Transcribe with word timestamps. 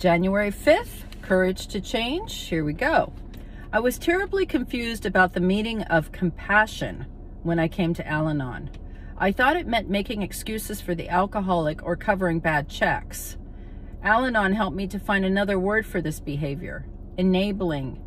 January 0.00 0.50
5th, 0.50 1.02
Courage 1.20 1.66
to 1.66 1.78
Change. 1.78 2.34
Here 2.34 2.64
we 2.64 2.72
go. 2.72 3.12
I 3.70 3.80
was 3.80 3.98
terribly 3.98 4.46
confused 4.46 5.04
about 5.04 5.34
the 5.34 5.40
meaning 5.40 5.82
of 5.82 6.10
compassion 6.10 7.04
when 7.42 7.58
I 7.58 7.68
came 7.68 7.92
to 7.92 8.08
Al 8.08 8.26
Anon. 8.26 8.70
I 9.18 9.30
thought 9.30 9.58
it 9.58 9.66
meant 9.66 9.90
making 9.90 10.22
excuses 10.22 10.80
for 10.80 10.94
the 10.94 11.10
alcoholic 11.10 11.82
or 11.82 11.96
covering 11.96 12.40
bad 12.40 12.66
checks. 12.66 13.36
Al 14.02 14.24
Anon 14.24 14.54
helped 14.54 14.74
me 14.74 14.86
to 14.86 14.98
find 14.98 15.26
another 15.26 15.58
word 15.58 15.84
for 15.84 16.00
this 16.00 16.18
behavior 16.18 16.86
enabling. 17.18 18.02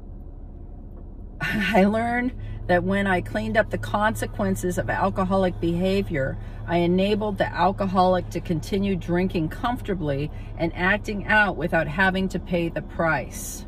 I 1.41 1.85
learned 1.85 2.33
that 2.67 2.83
when 2.83 3.07
I 3.07 3.21
cleaned 3.21 3.57
up 3.57 3.69
the 3.69 3.77
consequences 3.77 4.77
of 4.77 4.89
alcoholic 4.89 5.59
behavior, 5.59 6.37
I 6.65 6.77
enabled 6.77 7.37
the 7.37 7.47
alcoholic 7.47 8.29
to 8.29 8.39
continue 8.39 8.95
drinking 8.95 9.49
comfortably 9.49 10.31
and 10.57 10.73
acting 10.75 11.27
out 11.27 11.57
without 11.57 11.87
having 11.87 12.29
to 12.29 12.39
pay 12.39 12.69
the 12.69 12.81
price. 12.81 13.65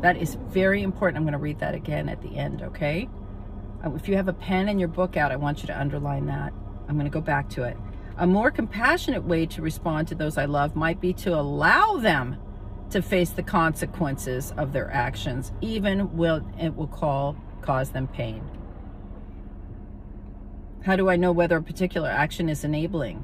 That 0.00 0.16
is 0.16 0.36
very 0.48 0.82
important. 0.82 1.18
I'm 1.18 1.24
going 1.24 1.32
to 1.32 1.38
read 1.38 1.58
that 1.58 1.74
again 1.74 2.08
at 2.08 2.22
the 2.22 2.36
end, 2.36 2.62
okay? 2.62 3.08
Uh, 3.84 3.94
if 3.94 4.08
you 4.08 4.16
have 4.16 4.28
a 4.28 4.32
pen 4.32 4.68
and 4.68 4.80
your 4.80 4.88
book 4.88 5.16
out, 5.16 5.30
I 5.30 5.36
want 5.36 5.60
you 5.60 5.66
to 5.66 5.78
underline 5.78 6.26
that. 6.26 6.52
I'm 6.88 6.94
going 6.94 7.04
to 7.06 7.10
go 7.10 7.20
back 7.20 7.50
to 7.50 7.64
it. 7.64 7.76
A 8.16 8.26
more 8.26 8.50
compassionate 8.50 9.24
way 9.24 9.46
to 9.46 9.62
respond 9.62 10.08
to 10.08 10.14
those 10.14 10.38
I 10.38 10.46
love 10.46 10.74
might 10.74 11.00
be 11.00 11.12
to 11.14 11.38
allow 11.38 11.96
them 11.98 12.36
to 12.90 13.02
face 13.02 13.30
the 13.30 13.42
consequences 13.42 14.52
of 14.56 14.72
their 14.72 14.90
actions, 14.90 15.52
even 15.60 16.16
will 16.16 16.42
it 16.58 16.74
will 16.74 16.86
call 16.86 17.36
cause 17.68 17.90
them 17.90 18.08
pain. 18.08 18.42
How 20.86 20.96
do 20.96 21.10
I 21.10 21.16
know 21.16 21.32
whether 21.32 21.58
a 21.58 21.62
particular 21.62 22.08
action 22.08 22.48
is 22.48 22.64
enabling? 22.64 23.18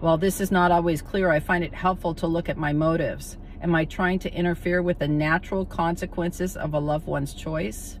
While 0.00 0.16
this 0.16 0.40
is 0.40 0.50
not 0.50 0.72
always 0.72 1.02
clear, 1.02 1.30
I 1.30 1.40
find 1.40 1.62
it 1.62 1.74
helpful 1.74 2.14
to 2.14 2.26
look 2.26 2.48
at 2.48 2.56
my 2.56 2.72
motives. 2.72 3.36
Am 3.60 3.74
I 3.74 3.84
trying 3.84 4.18
to 4.20 4.32
interfere 4.32 4.80
with 4.80 4.98
the 4.98 5.08
natural 5.08 5.66
consequences 5.66 6.56
of 6.56 6.72
a 6.72 6.78
loved 6.78 7.06
one's 7.06 7.34
choice? 7.34 7.98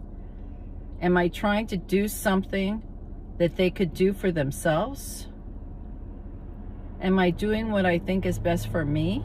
Am 1.02 1.14
I 1.18 1.28
trying 1.28 1.66
to 1.66 1.76
do 1.76 2.08
something 2.08 2.82
that 3.36 3.56
they 3.56 3.68
could 3.68 3.92
do 3.92 4.14
for 4.14 4.32
themselves? 4.32 5.26
Am 7.02 7.18
I 7.18 7.28
doing 7.28 7.70
what 7.70 7.84
I 7.84 7.98
think 7.98 8.24
is 8.24 8.38
best 8.38 8.68
for 8.68 8.86
me? 8.86 9.22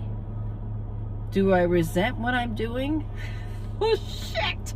Do 1.32 1.54
I 1.54 1.62
resent 1.62 2.18
what 2.18 2.34
I'm 2.34 2.56
doing? 2.56 3.06
Oh, 3.84 3.96
shit! 3.96 4.76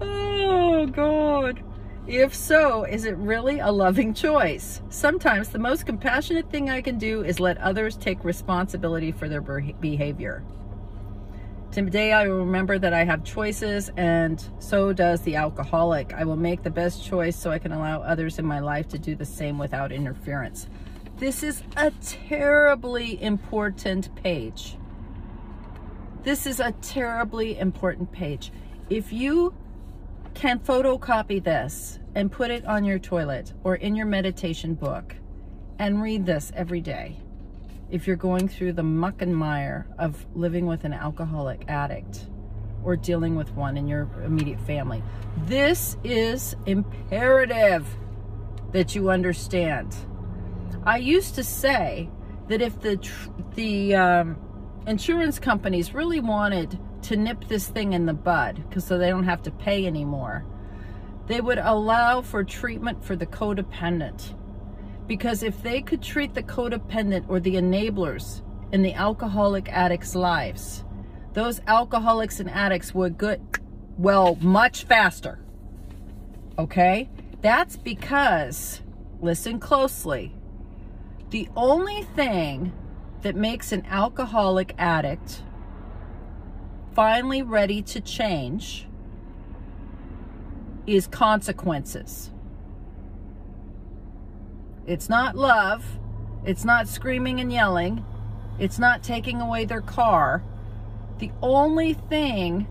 Oh, 0.00 0.86
God. 0.86 1.62
If 2.06 2.34
so, 2.34 2.84
is 2.84 3.06
it 3.06 3.16
really 3.16 3.60
a 3.60 3.72
loving 3.72 4.12
choice? 4.12 4.82
Sometimes 4.90 5.48
the 5.48 5.58
most 5.58 5.86
compassionate 5.86 6.50
thing 6.50 6.68
I 6.68 6.82
can 6.82 6.98
do 6.98 7.24
is 7.24 7.40
let 7.40 7.56
others 7.58 7.96
take 7.96 8.22
responsibility 8.24 9.10
for 9.10 9.26
their 9.26 9.40
behavior. 9.40 10.44
Today 11.72 12.12
I 12.12 12.28
will 12.28 12.44
remember 12.44 12.78
that 12.78 12.92
I 12.92 13.04
have 13.04 13.24
choices 13.24 13.90
and 13.96 14.46
so 14.58 14.92
does 14.92 15.22
the 15.22 15.36
alcoholic. 15.36 16.12
I 16.12 16.24
will 16.24 16.36
make 16.36 16.62
the 16.62 16.70
best 16.70 17.02
choice 17.02 17.36
so 17.36 17.50
I 17.50 17.58
can 17.58 17.72
allow 17.72 18.02
others 18.02 18.38
in 18.38 18.44
my 18.44 18.60
life 18.60 18.86
to 18.88 18.98
do 18.98 19.16
the 19.16 19.24
same 19.24 19.58
without 19.58 19.90
interference. 19.90 20.68
This 21.16 21.42
is 21.42 21.62
a 21.74 21.90
terribly 22.02 23.20
important 23.22 24.14
page. 24.14 24.76
This 26.22 26.46
is 26.46 26.60
a 26.60 26.72
terribly 26.82 27.58
important 27.58 28.12
page. 28.12 28.52
If 28.90 29.10
you 29.10 29.54
can 30.34 30.58
photocopy 30.58 31.42
this 31.42 31.98
and 32.14 32.30
put 32.30 32.50
it 32.50 32.66
on 32.66 32.84
your 32.84 32.98
toilet 32.98 33.52
or 33.62 33.76
in 33.76 33.96
your 33.96 34.06
meditation 34.06 34.74
book 34.74 35.14
and 35.78 36.02
read 36.02 36.26
this 36.26 36.52
every 36.54 36.80
day. 36.80 37.16
If 37.90 38.06
you're 38.06 38.16
going 38.16 38.48
through 38.48 38.72
the 38.72 38.82
muck 38.82 39.22
and 39.22 39.34
mire 39.34 39.86
of 39.98 40.26
living 40.34 40.66
with 40.66 40.84
an 40.84 40.92
alcoholic 40.92 41.64
addict 41.68 42.26
or 42.82 42.96
dealing 42.96 43.36
with 43.36 43.52
one 43.52 43.76
in 43.76 43.86
your 43.86 44.08
immediate 44.24 44.60
family, 44.62 45.02
this 45.46 45.96
is 46.04 46.56
imperative 46.66 47.86
that 48.72 48.94
you 48.94 49.10
understand. 49.10 49.94
I 50.84 50.98
used 50.98 51.34
to 51.36 51.44
say 51.44 52.10
that 52.48 52.60
if 52.60 52.80
the 52.80 52.98
the 53.54 53.94
um, 53.94 54.36
insurance 54.86 55.38
companies 55.38 55.94
really 55.94 56.20
wanted 56.20 56.78
to 57.04 57.16
nip 57.16 57.44
this 57.48 57.68
thing 57.68 57.92
in 57.92 58.06
the 58.06 58.14
bud 58.14 58.62
because 58.68 58.84
so 58.84 58.98
they 58.98 59.08
don't 59.08 59.24
have 59.24 59.42
to 59.42 59.50
pay 59.50 59.86
anymore. 59.86 60.44
They 61.26 61.40
would 61.40 61.58
allow 61.58 62.22
for 62.22 62.44
treatment 62.44 63.04
for 63.04 63.16
the 63.16 63.26
codependent. 63.26 64.34
Because 65.06 65.42
if 65.42 65.62
they 65.62 65.82
could 65.82 66.02
treat 66.02 66.34
the 66.34 66.42
codependent 66.42 67.26
or 67.28 67.40
the 67.40 67.54
enablers 67.56 68.42
in 68.72 68.82
the 68.82 68.94
alcoholic 68.94 69.70
addicts' 69.70 70.14
lives, 70.14 70.84
those 71.34 71.60
alcoholics 71.66 72.40
and 72.40 72.50
addicts 72.50 72.94
would 72.94 73.18
get 73.18 73.40
well 73.98 74.36
much 74.40 74.84
faster. 74.84 75.38
Okay? 76.58 77.08
That's 77.42 77.76
because, 77.76 78.80
listen 79.20 79.58
closely, 79.58 80.34
the 81.30 81.48
only 81.56 82.02
thing 82.02 82.72
that 83.22 83.36
makes 83.36 83.72
an 83.72 83.84
alcoholic 83.86 84.74
addict 84.78 85.42
finally 86.94 87.42
ready 87.42 87.82
to 87.82 88.00
change 88.00 88.86
is 90.86 91.06
consequences. 91.06 92.30
It's 94.86 95.08
not 95.08 95.34
love. 95.34 95.84
It's 96.44 96.64
not 96.64 96.88
screaming 96.88 97.40
and 97.40 97.52
yelling. 97.52 98.04
It's 98.58 98.78
not 98.78 99.02
taking 99.02 99.40
away 99.40 99.64
their 99.64 99.80
car. 99.80 100.42
The 101.18 101.32
only 101.42 101.94
thing 101.94 102.66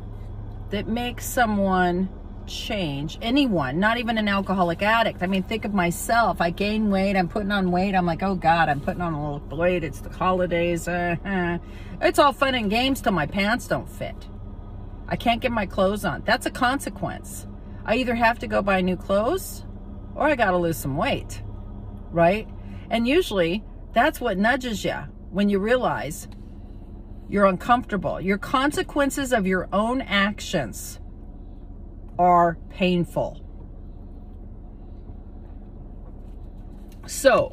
that 0.69 0.87
makes 0.87 1.25
someone 1.25 2.09
change, 2.47 3.17
anyone, 3.21 3.79
not 3.79 3.97
even 3.97 4.17
an 4.17 4.27
alcoholic 4.27 4.81
addict. 4.81 5.23
I 5.23 5.27
mean, 5.27 5.43
think 5.43 5.65
of 5.65 5.73
myself. 5.73 6.41
I 6.41 6.49
gain 6.49 6.89
weight. 6.89 7.15
I'm 7.15 7.27
putting 7.27 7.51
on 7.51 7.71
weight. 7.71 7.95
I'm 7.95 8.05
like, 8.05 8.23
oh 8.23 8.35
God, 8.35 8.69
I'm 8.69 8.79
putting 8.79 9.01
on 9.01 9.13
a 9.13 9.33
little 9.33 9.57
weight. 9.57 9.83
It's 9.83 10.01
the 10.01 10.09
holidays. 10.09 10.87
uh 10.87 11.15
-huh. 11.23 11.59
it's 12.01 12.19
all 12.19 12.33
fun 12.33 12.55
and 12.55 12.69
games 12.69 13.01
till 13.01 13.13
my 13.13 13.27
pants 13.27 13.67
don't 13.67 13.89
fit. 13.89 14.29
I 15.09 15.15
can't 15.15 15.41
get 15.41 15.51
my 15.51 15.65
clothes 15.65 16.05
on. 16.05 16.21
That's 16.25 16.45
a 16.45 16.51
consequence. 16.51 17.47
I 17.85 17.95
either 17.97 18.15
have 18.15 18.39
to 18.39 18.47
go 18.47 18.61
buy 18.61 18.81
new 18.81 18.97
clothes 18.97 19.65
or 20.15 20.27
I 20.27 20.35
got 20.35 20.51
to 20.51 20.57
lose 20.57 20.79
some 20.79 20.95
weight, 20.97 21.43
right? 22.11 22.47
And 22.89 23.07
usually 23.07 23.63
that's 23.93 24.21
what 24.21 24.37
nudges 24.37 24.83
you 24.83 24.95
when 25.31 25.49
you 25.49 25.59
realize 25.59 26.27
you're 27.29 27.45
uncomfortable. 27.45 28.21
Your 28.21 28.37
consequences 28.37 29.33
of 29.33 29.47
your 29.47 29.67
own 29.71 30.01
actions 30.01 30.99
are 32.17 32.57
painful. 32.69 33.39
So, 37.05 37.51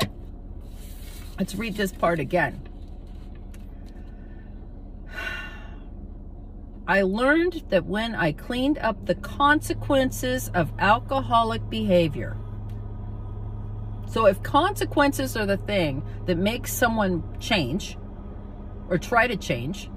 let's 1.38 1.54
read 1.54 1.76
this 1.76 1.92
part 1.92 2.20
again. 2.20 2.68
I 6.86 7.02
learned 7.02 7.64
that 7.68 7.84
when 7.86 8.14
I 8.14 8.32
cleaned 8.32 8.78
up 8.78 9.06
the 9.06 9.16
consequences 9.16 10.50
of 10.54 10.72
alcoholic 10.78 11.68
behavior, 11.68 12.36
so 14.10 14.26
if 14.26 14.42
consequences 14.42 15.36
are 15.36 15.46
the 15.46 15.56
thing 15.56 16.02
that 16.26 16.36
makes 16.36 16.72
someone 16.72 17.22
change 17.38 17.96
or 18.88 18.98
try 18.98 19.28
to 19.28 19.36
change, 19.36 19.88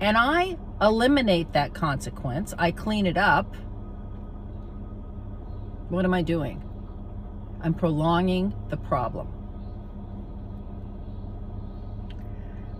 and 0.00 0.16
I 0.16 0.56
eliminate 0.80 1.52
that 1.52 1.74
consequence, 1.74 2.54
I 2.58 2.70
clean 2.70 3.06
it 3.06 3.16
up, 3.16 3.56
what 5.90 6.04
am 6.04 6.14
I 6.14 6.22
doing? 6.22 6.62
I'm 7.62 7.74
prolonging 7.74 8.54
the 8.68 8.76
problem. 8.76 9.26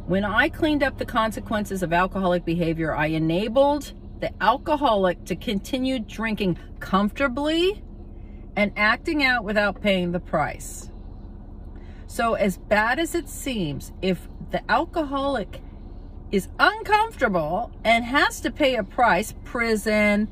When 0.07 0.25
I 0.25 0.49
cleaned 0.49 0.83
up 0.83 0.99
the 0.99 1.05
consequences 1.05 1.83
of 1.83 1.93
alcoholic 1.93 2.45
behavior, 2.45 2.95
I 2.95 3.07
enabled 3.07 3.93
the 4.21 4.33
alcoholic 4.43 5.25
to 5.27 5.37
continue 5.37 5.99
drinking 5.99 6.59
comfortably 6.79 7.83
and 8.57 8.73
acting 8.77 9.25
out 9.25 9.45
without 9.45 9.81
paying 9.81 10.13
the 10.13 10.21
price. 10.21 10.91
So, 12.07 12.35
as 12.35 12.59
bad 12.59 12.99
as 12.99 13.15
it 13.15 13.29
seems, 13.29 13.93
if 14.03 14.27
the 14.51 14.69
alcoholic 14.71 15.61
is 16.33 16.49
uncomfortable 16.59 17.71
and 17.85 18.05
has 18.05 18.41
to 18.41 18.51
pay 18.51 18.77
a 18.77 18.83
price, 18.83 19.33
prison, 19.45 20.29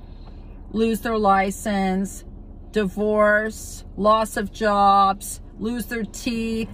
lose 0.72 1.00
their 1.00 1.18
license, 1.18 2.24
divorce, 2.72 3.84
loss 3.96 4.36
of 4.36 4.52
jobs, 4.52 5.40
lose 5.58 5.86
their 5.86 6.04
teeth, 6.04 6.70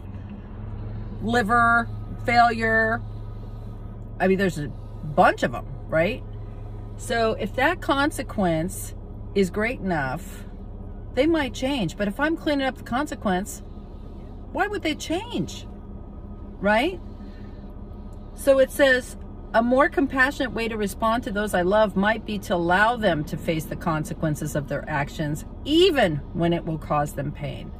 liver, 1.22 1.88
failure. 2.24 3.02
I 4.20 4.28
mean, 4.28 4.38
there's 4.38 4.58
a 4.58 4.68
bunch 4.68 5.42
of 5.42 5.52
them, 5.52 5.66
right? 5.88 6.22
So 6.96 7.32
if 7.32 7.54
that 7.56 7.80
consequence 7.80 8.94
is 9.34 9.50
great 9.50 9.80
enough, 9.80 10.44
they 11.14 11.26
might 11.26 11.54
change. 11.54 11.96
But 11.96 12.08
if 12.08 12.20
I'm 12.20 12.36
cleaning 12.36 12.66
up 12.66 12.76
the 12.76 12.84
consequence, 12.84 13.62
why 14.52 14.66
would 14.66 14.82
they 14.82 14.94
change? 14.94 15.66
Right? 16.60 17.00
So 18.34 18.58
it 18.58 18.70
says, 18.70 19.16
a 19.54 19.62
more 19.62 19.88
compassionate 19.88 20.52
way 20.52 20.66
to 20.66 20.76
respond 20.76 21.22
to 21.22 21.30
those 21.30 21.54
I 21.54 21.62
love 21.62 21.94
might 21.94 22.26
be 22.26 22.40
to 22.40 22.56
allow 22.56 22.96
them 22.96 23.24
to 23.26 23.36
face 23.36 23.64
the 23.64 23.76
consequences 23.76 24.56
of 24.56 24.68
their 24.68 24.84
actions, 24.90 25.44
even 25.64 26.16
when 26.32 26.52
it 26.52 26.64
will 26.66 26.76
cause 26.76 27.12
them 27.12 27.30
pain. 27.30 27.70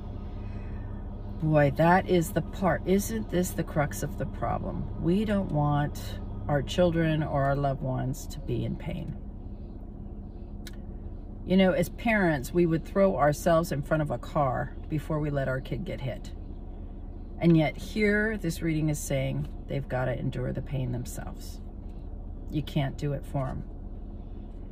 Boy, 1.42 1.72
that 1.76 2.08
is 2.08 2.30
the 2.30 2.42
part. 2.42 2.82
Isn't 2.86 3.28
this 3.28 3.50
the 3.50 3.64
crux 3.64 4.04
of 4.04 4.18
the 4.18 4.26
problem? 4.26 5.02
We 5.02 5.24
don't 5.24 5.50
want 5.50 6.20
our 6.46 6.62
children 6.62 7.24
or 7.24 7.42
our 7.42 7.56
loved 7.56 7.82
ones 7.82 8.28
to 8.28 8.38
be 8.38 8.64
in 8.64 8.76
pain. 8.76 9.16
You 11.44 11.56
know, 11.56 11.72
as 11.72 11.88
parents, 11.88 12.54
we 12.54 12.66
would 12.66 12.84
throw 12.84 13.16
ourselves 13.16 13.72
in 13.72 13.82
front 13.82 14.02
of 14.02 14.12
a 14.12 14.18
car 14.18 14.76
before 14.88 15.18
we 15.18 15.28
let 15.28 15.48
our 15.48 15.60
kid 15.60 15.84
get 15.84 16.00
hit. 16.00 16.30
And 17.40 17.56
yet, 17.56 17.76
here, 17.76 18.38
this 18.38 18.62
reading 18.62 18.88
is 18.88 18.98
saying 18.98 19.48
they've 19.66 19.88
got 19.88 20.06
to 20.06 20.18
endure 20.18 20.52
the 20.52 20.62
pain 20.62 20.92
themselves 20.92 21.60
you 22.54 22.62
can't 22.62 22.96
do 22.96 23.12
it 23.12 23.24
for 23.26 23.46
them. 23.46 23.64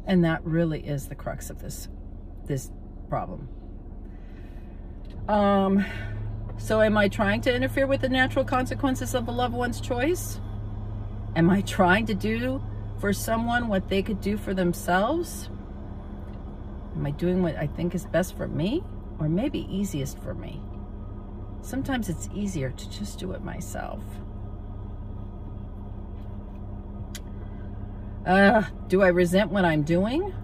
And 0.06 0.24
that 0.24 0.44
really 0.44 0.80
is 0.80 1.08
the 1.08 1.14
crux 1.14 1.50
of 1.50 1.60
this 1.60 1.88
this 2.46 2.70
problem. 3.08 3.48
Um, 5.28 5.84
so 6.58 6.80
am 6.80 6.96
I 6.96 7.08
trying 7.08 7.40
to 7.42 7.54
interfere 7.54 7.86
with 7.86 8.00
the 8.00 8.08
natural 8.08 8.44
consequences 8.44 9.14
of 9.14 9.28
a 9.28 9.30
loved 9.30 9.54
one's 9.54 9.80
choice? 9.80 10.40
Am 11.36 11.48
I 11.50 11.60
trying 11.62 12.06
to 12.06 12.14
do 12.14 12.62
for 12.98 13.12
someone 13.12 13.68
what 13.68 13.88
they 13.88 14.02
could 14.02 14.20
do 14.20 14.36
for 14.36 14.54
themselves? 14.54 15.48
Am 16.96 17.06
I 17.06 17.10
doing 17.12 17.42
what 17.42 17.56
I 17.56 17.66
think 17.68 17.94
is 17.94 18.06
best 18.06 18.36
for 18.36 18.48
me 18.48 18.82
or 19.18 19.28
maybe 19.28 19.66
easiest 19.70 20.18
for 20.18 20.34
me? 20.34 20.60
Sometimes 21.62 22.08
it's 22.08 22.28
easier 22.34 22.70
to 22.70 22.90
just 22.90 23.18
do 23.18 23.32
it 23.32 23.42
myself. 23.42 24.02
Uh, 28.26 28.62
do 28.88 29.02
I 29.02 29.08
resent 29.08 29.50
what 29.50 29.64
I'm 29.64 29.82
doing? 29.82 30.34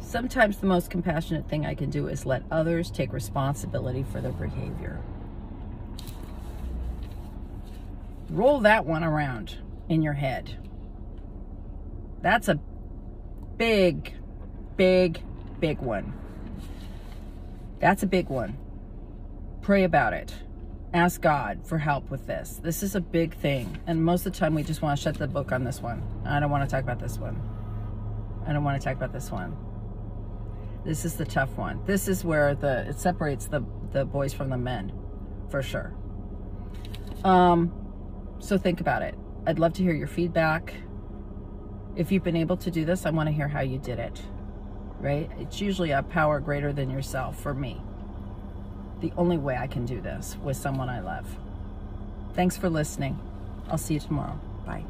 Sometimes 0.00 0.58
the 0.58 0.66
most 0.66 0.90
compassionate 0.90 1.48
thing 1.48 1.64
I 1.64 1.74
can 1.74 1.90
do 1.90 2.08
is 2.08 2.26
let 2.26 2.42
others 2.50 2.90
take 2.90 3.12
responsibility 3.12 4.04
for 4.12 4.20
their 4.20 4.32
behavior. 4.32 5.00
Roll 8.28 8.60
that 8.60 8.84
one 8.84 9.04
around 9.04 9.58
in 9.88 10.02
your 10.02 10.12
head. 10.12 10.58
That's 12.20 12.48
a 12.48 12.56
big, 13.56 14.14
big, 14.76 15.22
big 15.60 15.78
one. 15.80 16.12
That's 17.80 18.02
a 18.02 18.06
big 18.06 18.28
one. 18.28 18.56
Pray 19.62 19.84
about 19.84 20.12
it 20.12 20.34
ask 20.94 21.20
God 21.20 21.66
for 21.66 21.78
help 21.78 22.10
with 22.10 22.26
this. 22.26 22.60
This 22.62 22.82
is 22.82 22.94
a 22.94 23.00
big 23.00 23.34
thing. 23.34 23.78
And 23.86 24.04
most 24.04 24.26
of 24.26 24.32
the 24.32 24.38
time 24.38 24.54
we 24.54 24.62
just 24.62 24.82
want 24.82 24.98
to 24.98 25.02
shut 25.02 25.16
the 25.16 25.26
book 25.26 25.52
on 25.52 25.64
this 25.64 25.80
one. 25.80 26.02
I 26.24 26.40
don't 26.40 26.50
want 26.50 26.68
to 26.68 26.70
talk 26.70 26.82
about 26.82 27.00
this 27.00 27.18
one. 27.18 27.40
I 28.46 28.52
don't 28.52 28.64
want 28.64 28.80
to 28.80 28.84
talk 28.84 28.96
about 28.96 29.12
this 29.12 29.30
one. 29.30 29.56
This 30.84 31.04
is 31.04 31.14
the 31.14 31.24
tough 31.24 31.56
one. 31.56 31.80
This 31.86 32.08
is 32.08 32.24
where 32.24 32.54
the 32.54 32.88
it 32.88 32.98
separates 32.98 33.46
the, 33.46 33.64
the 33.92 34.04
boys 34.04 34.32
from 34.32 34.50
the 34.50 34.56
men, 34.56 34.92
for 35.48 35.62
sure. 35.62 35.94
Um, 37.22 37.72
so 38.40 38.58
think 38.58 38.80
about 38.80 39.02
it. 39.02 39.14
I'd 39.46 39.60
love 39.60 39.74
to 39.74 39.82
hear 39.82 39.94
your 39.94 40.08
feedback. 40.08 40.74
If 41.94 42.10
you've 42.10 42.24
been 42.24 42.36
able 42.36 42.56
to 42.56 42.70
do 42.70 42.84
this, 42.84 43.06
I 43.06 43.10
want 43.10 43.28
to 43.28 43.32
hear 43.32 43.46
how 43.46 43.60
you 43.60 43.78
did 43.78 44.00
it, 44.00 44.20
right? 44.98 45.30
It's 45.38 45.60
usually 45.60 45.92
a 45.92 46.02
power 46.02 46.40
greater 46.40 46.72
than 46.72 46.90
yourself 46.90 47.40
for 47.40 47.54
me 47.54 47.80
the 49.02 49.12
only 49.18 49.36
way 49.36 49.56
I 49.56 49.66
can 49.66 49.84
do 49.84 50.00
this 50.00 50.36
with 50.42 50.56
someone 50.56 50.88
I 50.88 51.00
love. 51.00 51.26
Thanks 52.34 52.56
for 52.56 52.70
listening. 52.70 53.18
I'll 53.68 53.76
see 53.76 53.94
you 53.94 54.00
tomorrow. 54.00 54.38
Bye. 54.64 54.84